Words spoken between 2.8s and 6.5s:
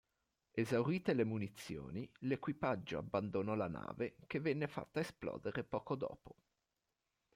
abbandonò la nave che venne fatta esplodere poco dopo.